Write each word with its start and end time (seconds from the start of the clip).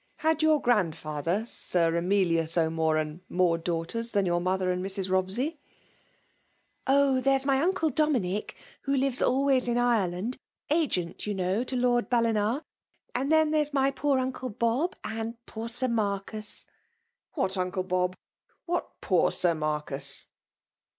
Had 0.17 0.41
your 0.41 0.59
grandfiUher 0.59 1.47
Sir 1.47 1.95
Emilias 1.95 2.53
O^Moran 2.53 3.19
more 3.29 3.59
dangh 3.59 3.85
ters 3.87 4.13
than 4.13 4.25
your 4.25 4.41
mother 4.41 4.71
and 4.71 4.83
Mrs. 4.83 5.11
Bobsey 5.11 5.51
P*'' 5.51 5.59
Oh! 6.87 7.21
there 7.21 7.35
is 7.35 7.45
my 7.45 7.61
uncle 7.61 7.91
Dominick, 7.91 8.55
who 8.81 8.95
lives 8.97 9.21
always 9.21 9.67
in 9.67 9.77
Ireland;— 9.77 10.39
agent, 10.71 11.27
you 11.27 11.35
know, 11.35 11.63
to 11.63 11.75
Lord 11.75 12.09
Bailing;— 12.09 12.61
and 13.15 13.31
then 13.31 13.51
there 13.51 13.61
is 13.61 13.73
my 13.73 13.91
poor 13.91 14.17
uncle 14.17 14.49
Bol>, 14.49 14.91
and 15.03 15.35
poor 15.45 15.69
Sir 15.69 15.87
Marcus." 15.87 16.65
"What 17.35 17.55
uncle 17.55 17.83
Bob?— 17.83 18.15
^what 18.67 18.85
poor 19.01 19.31
Sir 19.31 19.53
Mar* 19.53 19.83
cus?" 19.83 20.25